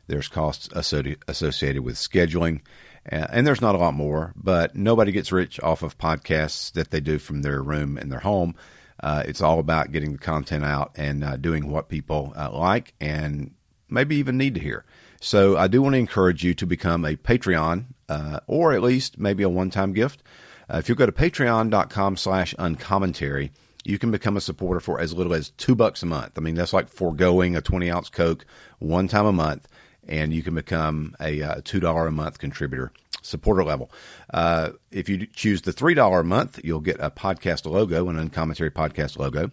[0.09, 2.63] there's costs associated with scheduling,
[3.07, 4.33] and there's not a lot more.
[4.35, 8.21] But nobody gets rich off of podcasts that they do from their room in their
[8.21, 8.57] home.
[9.01, 12.95] Uh, it's all about getting the content out and uh, doing what people uh, like
[13.01, 13.53] and
[13.89, 14.85] maybe even need to hear.
[15.21, 19.19] So, I do want to encourage you to become a Patreon uh, or at least
[19.19, 20.23] maybe a one time gift.
[20.69, 23.53] Uh, if you go to patreon.com slash uncommentary,
[23.85, 26.33] you can become a supporter for as little as two bucks a month.
[26.37, 28.45] I mean, that's like foregoing a 20 ounce Coke
[28.79, 29.69] one time a month,
[30.07, 33.91] and you can become a uh, $2 a month contributor supporter level.
[34.33, 38.71] Uh, if you choose the $3 a month, you'll get a podcast logo, an uncommentary
[38.71, 39.51] podcast logo.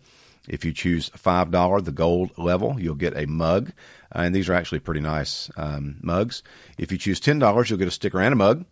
[0.48, 3.72] If you choose $5, the gold level, you'll get a mug.
[4.13, 6.41] Uh, and these are actually pretty nice um, mugs.
[6.78, 8.65] If you choose $10, you'll get a sticker and a mug.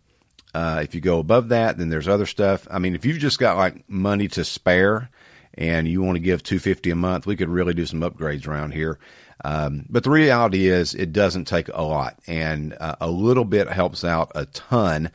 [0.54, 2.66] Uh, if you go above that, then there's other stuff.
[2.70, 5.10] I mean, if you've just got like money to spare
[5.54, 8.72] and you want to give 250 a month, we could really do some upgrades around
[8.72, 8.98] here.
[9.44, 13.68] Um, but the reality is it doesn't take a lot and uh, a little bit
[13.68, 15.10] helps out a ton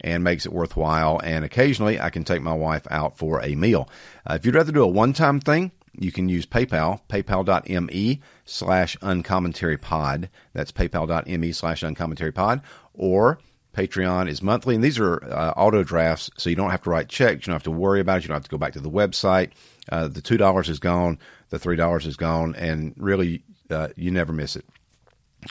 [0.00, 1.20] and makes it worthwhile.
[1.24, 3.88] And occasionally I can take my wife out for a meal.
[4.28, 9.78] Uh, if you'd rather do a one-time thing, you can use PayPal, paypal.me slash uncommentary
[9.78, 10.28] pod.
[10.52, 12.62] That's paypal.me slash uncommentary pod.
[12.92, 13.38] Or
[13.74, 17.08] Patreon is monthly, and these are uh, auto drafts, so you don't have to write
[17.08, 17.46] checks.
[17.46, 18.22] You don't have to worry about it.
[18.22, 19.50] You don't have to go back to the website.
[19.90, 21.18] Uh, the two dollars is gone.
[21.50, 24.64] The three dollars is gone, and really, uh, you never miss it.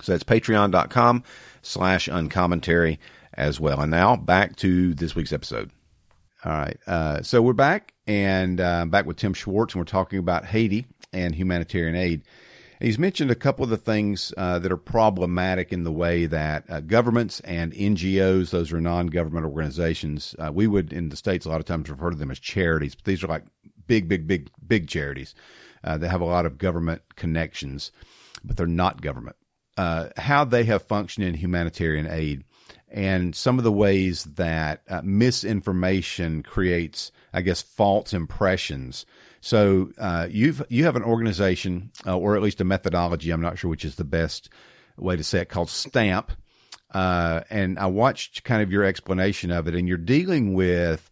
[0.02, 1.24] So that's patreon.com
[1.62, 3.00] slash uncommentary
[3.34, 3.82] as well.
[3.82, 5.72] And now back to this week's episode.
[6.46, 6.78] All right.
[6.88, 10.88] Uh, so we're back and uh, back with Tim Schwartz, and we're talking about Haiti
[11.14, 12.24] and humanitarian aid.
[12.80, 16.70] He's mentioned a couple of the things uh, that are problematic in the way that
[16.70, 21.46] uh, governments and NGOs, those are non government organizations, uh, we would in the States
[21.46, 23.44] a lot of times refer to them as charities, but these are like
[23.88, 25.36] big, big, big, big charities
[25.84, 27.92] uh, that have a lot of government connections,
[28.44, 29.36] but they're not government.
[29.76, 32.44] Uh, how they have functioned in humanitarian aid
[32.94, 39.08] and some of the ways that uh, misinformation creates, I guess, false impressions.
[39.42, 43.32] So uh, you've you have an organization, uh, or at least a methodology.
[43.32, 44.48] I'm not sure which is the best
[44.96, 46.32] way to say it, called Stamp.
[46.94, 51.10] Uh, and I watched kind of your explanation of it, and you're dealing with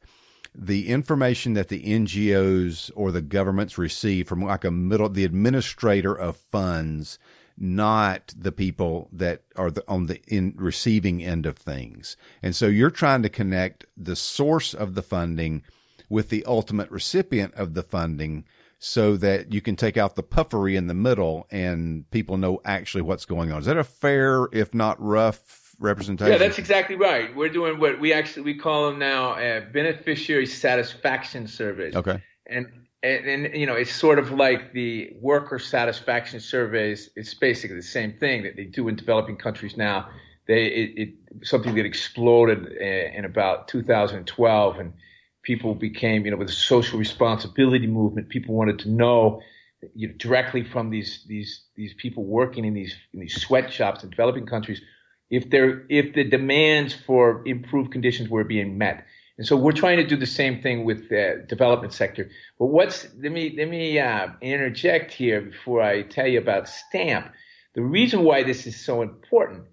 [0.54, 6.14] the information that the NGOs or the governments receive from like a middle, the administrator
[6.14, 7.18] of funds
[7.62, 12.18] not the people that are the, on the in receiving end of things.
[12.42, 15.62] And so you're trying to connect the source of the funding
[16.10, 18.46] with the ultimate recipient of the funding
[18.80, 23.04] so that you can take out the puffery in the middle and people know actually
[23.04, 23.60] what's going on.
[23.60, 26.32] Is that a fair, if not rough, representation?
[26.32, 27.34] Yeah, that's exactly right.
[27.36, 31.96] We're doing what we actually we call them now uh, beneficiary satisfaction surveys.
[31.96, 32.24] Okay.
[32.48, 37.76] And and, and, you know it's sort of like the worker satisfaction surveys it's basically
[37.76, 40.10] the same thing that they do in developing countries now.
[40.48, 44.94] They it, it something that exploded uh, in about 2012 and
[45.44, 49.42] people became you know with the social responsibility movement people wanted to know
[49.96, 54.10] you know, directly from these these these people working in these in these sweatshops in
[54.12, 54.82] developing countries
[55.32, 59.06] if they're if the demands for improved conditions were being met
[59.38, 62.30] and so we're trying to do the same thing with the development sector.
[62.60, 67.32] But what's let me let me uh, interject here before I tell you about Stamp.
[67.74, 69.64] The reason why this is so important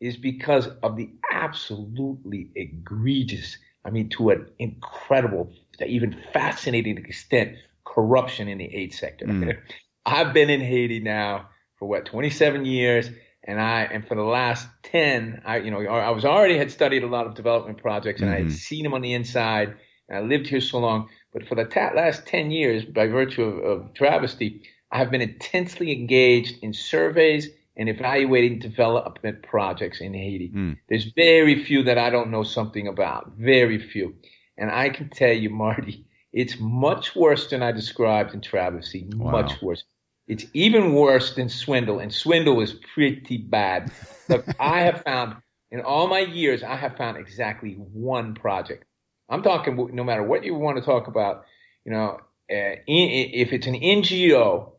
[0.00, 5.52] is because of the absolutely egregious, I mean, to an incredible,
[5.84, 9.26] even fascinating extent, corruption in the aid sector.
[9.26, 9.58] Mm.
[10.06, 13.10] I've been in Haiti now for what 27 years
[13.48, 17.02] and I and for the last ten, I you know I was already had studied
[17.02, 18.34] a lot of development projects and mm-hmm.
[18.34, 18.56] I had mm-hmm.
[18.56, 19.74] seen them on the inside.
[20.08, 23.42] And I lived here so long, but for the ta- last ten years, by virtue
[23.42, 30.12] of, of travesty, I have been intensely engaged in surveys and evaluating development projects in
[30.12, 30.50] Haiti.
[30.50, 30.78] Mm.
[30.88, 34.14] There's very few that I don't know something about, very few,
[34.58, 39.30] and I can tell you, Marty, it's much worse than I described in travesty, wow.
[39.30, 39.84] much worse.
[40.28, 43.90] It's even worse than swindle, and swindle is pretty bad.
[44.28, 45.36] Look, I have found
[45.70, 48.84] in all my years, I have found exactly one project.
[49.28, 51.44] I'm talking no matter what you want to talk about.
[51.84, 54.72] You know, uh, if it's an NGO,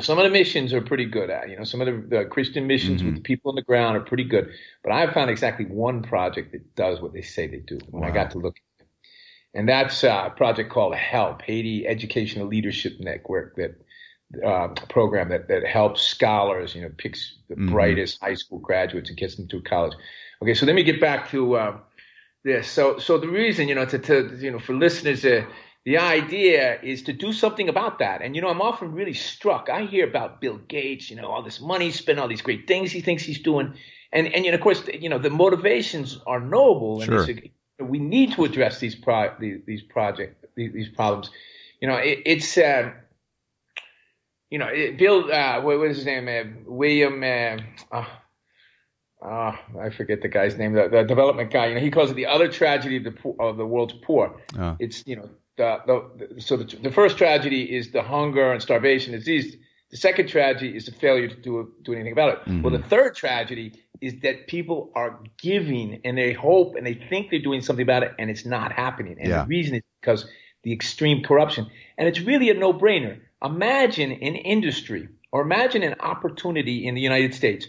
[0.00, 1.48] some of the missions are pretty good at.
[1.48, 3.06] You know, some of the, the Christian missions mm-hmm.
[3.06, 4.50] with the people on the ground are pretty good.
[4.82, 7.78] But I've found exactly one project that does what they say they do.
[7.90, 8.08] When wow.
[8.08, 8.56] I got to look,
[9.54, 13.80] and that's a project called HELP, Haiti Educational Leadership Network, that
[14.44, 17.72] uh, program that, that helps scholars, you know, picks the mm-hmm.
[17.72, 19.94] brightest high school graduates and gets them to college.
[20.42, 21.76] Okay, so let me get back to uh,
[22.44, 22.70] this.
[22.70, 25.44] So, so the reason, you know, to, to you know, for listeners, uh,
[25.84, 28.20] the idea is to do something about that.
[28.20, 29.70] And you know, I'm often really struck.
[29.70, 32.92] I hear about Bill Gates, you know, all this money spent, all these great things
[32.92, 33.74] he thinks he's doing,
[34.12, 37.24] and and you know, of course, you know, the motivations are noble, sure.
[37.24, 41.30] and we need to address these pro these, these project these, these problems.
[41.80, 42.58] You know, it, it's.
[42.58, 42.92] Uh,
[44.50, 46.28] you know, it, Bill, uh, what was his name?
[46.28, 48.04] Uh, William, uh,
[49.22, 51.66] uh, I forget the guy's name, the, the, development guy.
[51.66, 54.40] You know, he calls it the other tragedy of the poor, of the world's poor.
[54.58, 54.76] Oh.
[54.78, 59.12] It's you know, the, the, so the, the first tragedy is the hunger and starvation,
[59.12, 59.56] disease.
[59.90, 62.40] The second tragedy is the failure to do do anything about it.
[62.40, 62.62] Mm-hmm.
[62.62, 67.30] Well, the third tragedy is that people are giving and they hope and they think
[67.30, 69.16] they're doing something about it, and it's not happening.
[69.18, 69.42] And yeah.
[69.42, 70.26] the reason is because
[70.62, 71.66] the extreme corruption.
[71.96, 77.34] And it's really a no-brainer Imagine an industry or imagine an opportunity in the United
[77.34, 77.66] States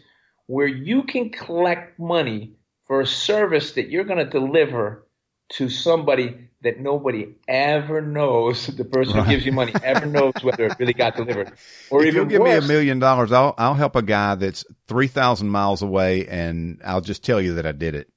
[0.47, 2.53] where you can collect money
[2.87, 5.05] for a service that you're going to deliver
[5.49, 9.25] to somebody that nobody ever knows the person right.
[9.25, 11.51] who gives you money ever knows whether it really got delivered.
[11.91, 14.35] Or if even you give worse, me a million dollars, I'll I'll help a guy
[14.35, 18.09] that's three thousand miles away, and I'll just tell you that I did it.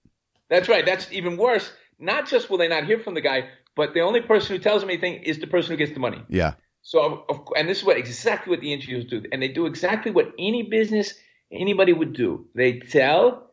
[0.50, 0.84] That's right.
[0.84, 1.70] That's even worse.
[1.98, 4.82] Not just will they not hear from the guy, but the only person who tells
[4.82, 6.22] them anything is the person who gets the money.
[6.28, 6.54] Yeah.
[6.82, 7.24] So,
[7.56, 10.64] and this is what exactly what the NGOs do, and they do exactly what any
[10.64, 11.14] business
[11.52, 12.46] anybody would do.
[12.54, 13.52] They tell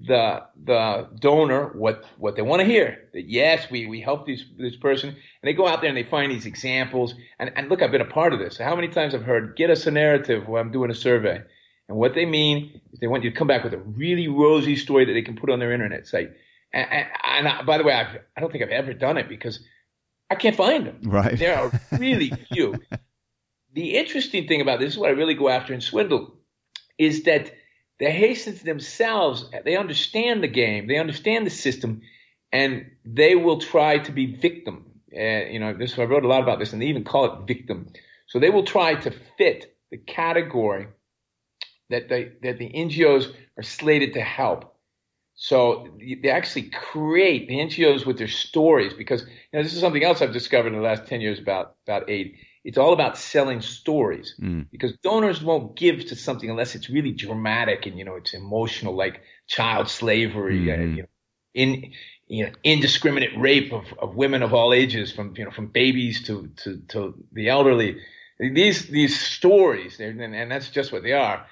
[0.00, 3.08] the the donor what what they want to hear.
[3.12, 6.08] That yes, we we help this this person, and they go out there and they
[6.08, 7.14] find these examples.
[7.40, 8.56] And, and look, I've been a part of this.
[8.58, 11.42] How many times I've heard, get us a narrative when I'm doing a survey,
[11.88, 14.76] and what they mean is they want you to come back with a really rosy
[14.76, 16.30] story that they can put on their internet site.
[16.72, 19.28] And, and, and I, by the way, I've, I don't think I've ever done it
[19.28, 19.60] because
[20.30, 21.00] I can't find them.
[21.04, 21.38] Right.
[21.38, 22.74] There are really few.
[23.72, 26.34] the interesting thing about this is what I really go after in Swindle
[26.98, 27.52] is that
[27.98, 32.02] the Haitians themselves, they understand the game, they understand the system,
[32.52, 35.00] and they will try to be victim.
[35.12, 37.46] and you know, this I wrote a lot about this, and they even call it
[37.46, 37.92] victim.
[38.26, 40.88] So they will try to fit the category
[41.90, 44.74] that they that the NGOs are slated to help.
[45.40, 50.02] So they actually create the NGOs with their stories because you know this is something
[50.02, 52.34] else I've discovered in the last ten years about about aid.
[52.64, 54.66] It's all about selling stories mm.
[54.72, 58.96] because donors won't give to something unless it's really dramatic and you know it's emotional,
[58.96, 60.82] like child slavery mm-hmm.
[60.82, 61.08] and you know
[61.54, 61.92] in
[62.26, 66.26] you know indiscriminate rape of, of women of all ages from you know from babies
[66.26, 67.96] to to, to the elderly.
[68.40, 71.46] These these stories, and, and that's just what they are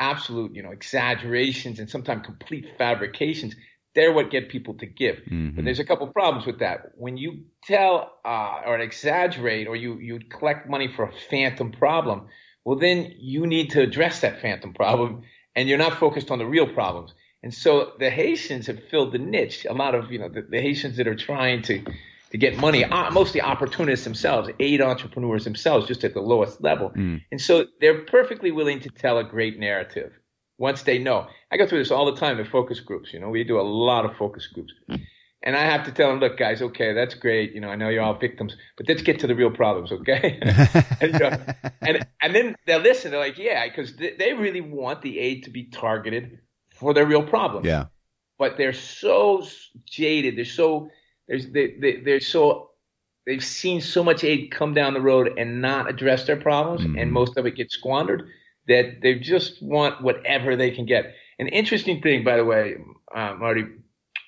[0.00, 3.54] absolute, you know, exaggerations and sometimes complete fabrications.
[3.94, 5.16] They're what get people to give.
[5.16, 5.56] Mm-hmm.
[5.56, 6.92] But there's a couple problems with that.
[6.94, 12.28] When you tell uh, or exaggerate or you, you collect money for a phantom problem,
[12.64, 15.22] well, then you need to address that phantom problem
[15.54, 17.12] and you're not focused on the real problems.
[17.42, 19.66] And so the Haitians have filled the niche.
[19.68, 21.84] A lot of, you know, the, the Haitians that are trying to
[22.30, 26.90] to get money, uh, mostly opportunists themselves, aid entrepreneurs themselves, just at the lowest level.
[26.90, 27.22] Mm.
[27.30, 30.12] And so they're perfectly willing to tell a great narrative
[30.58, 31.26] once they know.
[31.50, 33.12] I go through this all the time in focus groups.
[33.12, 34.72] You know, we do a lot of focus groups.
[35.42, 37.54] And I have to tell them, look, guys, okay, that's great.
[37.54, 40.38] You know, I know you're all victims, but let's get to the real problems, okay?
[41.00, 41.38] and, you know,
[41.80, 43.10] and, and then they'll listen.
[43.10, 46.40] They're like, yeah, because they, they really want the aid to be targeted
[46.74, 47.66] for their real problems.
[47.66, 47.86] Yeah.
[48.38, 49.42] But they're so
[49.86, 50.36] jaded.
[50.36, 50.90] They're so
[51.30, 52.70] there's they, they they're so
[53.24, 56.98] they've seen so much aid come down the road and not address their problems, mm-hmm.
[56.98, 58.28] and most of it gets squandered.
[58.68, 61.14] That they just want whatever they can get.
[61.38, 62.76] An interesting thing, by the way,
[63.14, 63.64] uh, Marty,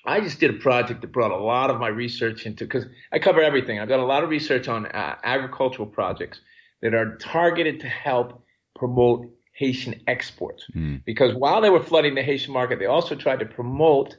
[0.05, 3.19] I just did a project that brought a lot of my research into because I
[3.19, 3.79] cover everything.
[3.79, 6.41] I've done a lot of research on uh, agricultural projects
[6.81, 8.43] that are targeted to help
[8.75, 10.65] promote Haitian exports.
[10.75, 11.05] Mm.
[11.05, 14.17] Because while they were flooding the Haitian market, they also tried to promote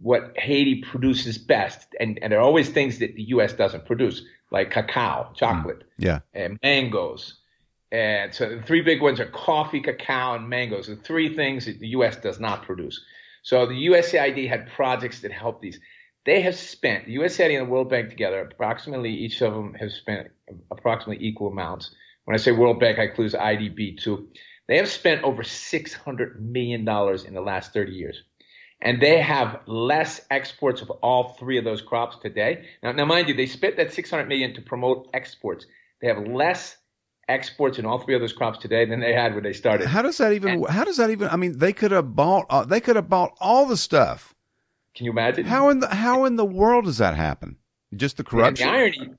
[0.00, 3.52] what Haiti produces best, and, and there are always things that the U.S.
[3.52, 7.34] doesn't produce, like cacao, chocolate, mm, yeah, and mangoes.
[7.90, 10.88] And so the three big ones are coffee, cacao, and mangoes.
[10.88, 12.16] The three things that the U.S.
[12.16, 13.00] does not produce.
[13.42, 15.80] So the USAID had projects that help these.
[16.26, 18.40] They have spent the USAID and the World Bank together.
[18.40, 20.28] Approximately each of them have spent
[20.70, 21.94] approximately equal amounts.
[22.24, 24.28] When I say World Bank, I include IDB too.
[24.66, 28.22] They have spent over six hundred million dollars in the last thirty years
[28.80, 32.66] and they have less exports of all three of those crops today.
[32.82, 35.66] Now, now mind you, they spent that 600 million to promote exports.
[36.00, 36.76] They have less
[37.28, 39.88] exports in all three of those crops today than they had when they started.
[39.88, 40.50] How does that even?
[40.50, 41.28] And, how does that even?
[41.28, 42.46] I mean, they could have bought.
[42.48, 44.34] Uh, they could have bought all the stuff.
[44.94, 45.44] Can you imagine?
[45.44, 47.56] How in the how in the world does that happen?
[47.94, 48.66] Just the corruption.
[48.66, 49.10] the irony.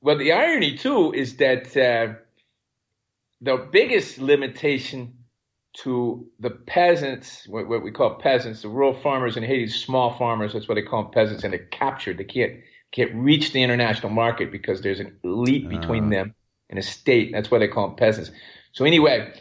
[0.00, 2.14] Well, the irony too is that uh,
[3.40, 5.23] the biggest limitation
[5.74, 10.52] to the peasants, what, what, we call peasants, the rural farmers in Haiti, small farmers,
[10.52, 12.18] that's what they call them peasants, and they're captured.
[12.18, 12.60] They can't
[12.92, 16.10] can't reach the international market because there's an elite between uh.
[16.10, 16.34] them
[16.70, 17.32] and a state.
[17.32, 18.30] That's why they call them peasants.
[18.72, 19.32] So anyway,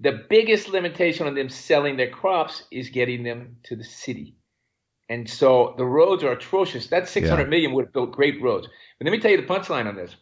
[0.00, 4.36] the biggest limitation on them selling their crops is getting them to the city.
[5.08, 6.88] And so the roads are atrocious.
[6.88, 7.50] That six hundred yeah.
[7.50, 8.68] million would have built great roads.
[8.98, 10.14] But let me tell you the punchline on this.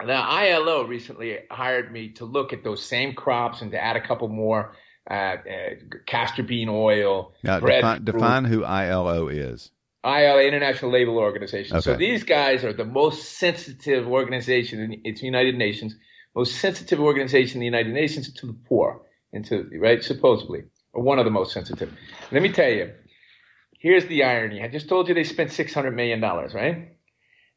[0.00, 4.06] The ILO recently hired me to look at those same crops and to add a
[4.06, 4.74] couple more
[5.08, 5.36] uh, uh,
[6.06, 7.32] castor bean oil.
[7.42, 9.70] Now, define, define, who ILO is.
[10.04, 11.76] ILO, International Labor Organization.
[11.76, 11.82] Okay.
[11.82, 14.80] So these guys are the most sensitive organization.
[14.80, 15.94] In, it's United Nations,
[16.34, 19.02] most sensitive organization in the United Nations to the poor,
[19.32, 21.92] and to right supposedly, or one of the most sensitive.
[22.30, 22.92] Let me tell you.
[23.78, 24.62] Here's the irony.
[24.62, 26.91] I just told you they spent six hundred million dollars, right?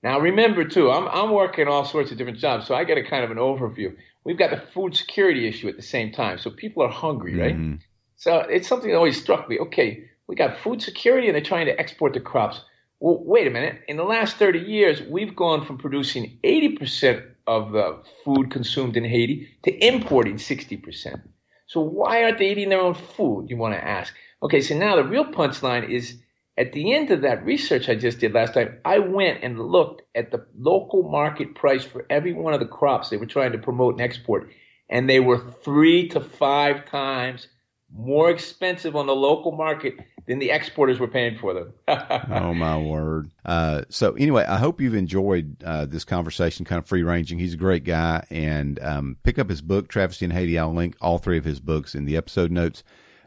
[0.05, 3.03] Now remember too, I'm I'm working all sorts of different jobs, so I get a
[3.03, 3.95] kind of an overview.
[4.23, 7.55] We've got the food security issue at the same time, so people are hungry, right?
[7.55, 7.77] Mm-hmm.
[8.15, 9.57] So it's something that always struck me.
[9.57, 12.61] Okay, we got food security, and they're trying to export the crops.
[12.99, 13.81] Well, wait a minute.
[13.87, 19.05] In the last 30 years, we've gone from producing 80% of the food consumed in
[19.05, 21.19] Haiti to importing 60%.
[21.65, 23.49] So why aren't they eating their own food?
[23.49, 24.13] You want to ask.
[24.43, 26.19] Okay, so now the real punchline is
[26.57, 30.03] at the end of that research I just did last time, I went and looked
[30.15, 33.57] at the local market price for every one of the crops they were trying to
[33.57, 34.51] promote and export,
[34.89, 37.47] and they were three to five times
[37.91, 39.95] more expensive on the local market
[40.27, 41.73] than the exporters were paying for them.
[41.87, 43.31] oh my word!
[43.43, 47.37] Uh, so anyway, I hope you've enjoyed uh, this conversation, kind of free ranging.
[47.37, 50.57] He's a great guy, and um, pick up his book, Travesty in Haiti.
[50.57, 52.83] I'll link all three of his books in the episode notes.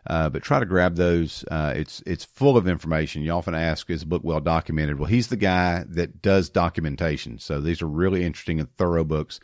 [0.08, 1.44] Uh, but try to grab those.
[1.50, 3.22] Uh, it's it's full of information.
[3.22, 7.38] You often ask, "Is the book well documented?" Well, he's the guy that does documentation.
[7.38, 9.38] So these are really interesting and thorough books.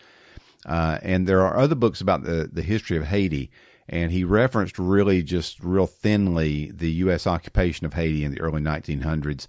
[0.64, 3.50] Uh, and there are other books about the the history of Haiti,
[3.90, 7.26] and he referenced really just real thinly the U.S.
[7.26, 9.46] occupation of Haiti in the early 1900s.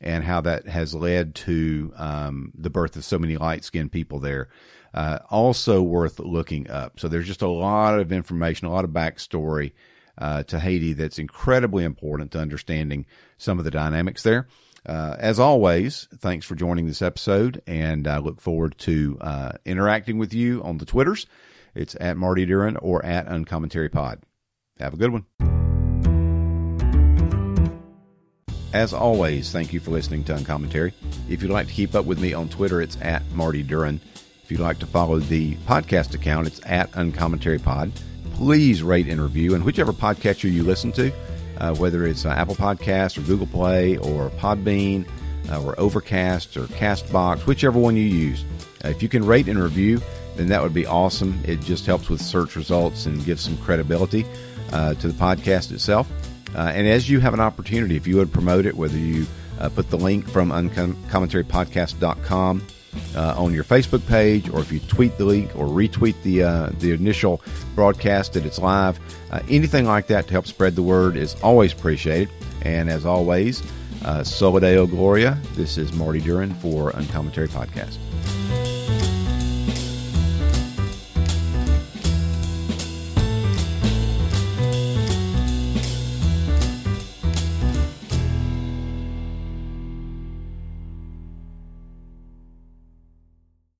[0.00, 4.18] and how that has led to um, the birth of so many light skinned people
[4.18, 4.48] there.
[4.92, 6.98] Uh, also worth looking up.
[6.98, 9.72] So there's just a lot of information, a lot of backstory
[10.18, 13.06] uh, to Haiti that's incredibly important to understanding
[13.38, 14.48] some of the dynamics there.
[14.84, 20.16] Uh, as always, thanks for joining this episode, and I look forward to uh, interacting
[20.16, 21.26] with you on the Twitters.
[21.74, 24.22] It's at Marty Duren or at Uncommentary Pod.
[24.78, 25.24] Have a good one.
[28.72, 30.92] As always, thank you for listening to Uncommentary.
[31.28, 34.00] If you'd like to keep up with me on Twitter, it's at Marty Duren.
[34.44, 37.90] If you'd like to follow the podcast account, it's at Uncommentary Pod.
[38.36, 41.10] Please rate and review, and whichever podcatcher you listen to,
[41.56, 45.08] uh, whether it's uh, Apple Podcasts or Google Play or Podbean
[45.50, 48.44] uh, or Overcast or Castbox, whichever one you use.
[48.84, 50.02] Uh, if you can rate and review,
[50.36, 51.40] then that would be awesome.
[51.46, 54.26] It just helps with search results and gives some credibility
[54.70, 56.06] uh, to the podcast itself.
[56.54, 59.26] Uh, and as you have an opportunity, if you would promote it, whether you
[59.74, 62.66] put the link from uncommentarypodcast.com
[63.14, 66.70] uh, on your Facebook page, or if you tweet the link or retweet the uh,
[66.78, 67.40] the initial
[67.74, 68.98] broadcast that it's live,
[69.30, 72.28] uh, anything like that to help spread the word is always appreciated.
[72.62, 73.62] And as always,
[74.04, 75.38] uh, Solo Deo Gloria.
[75.54, 77.98] This is Marty Duren for Uncommentary Podcast.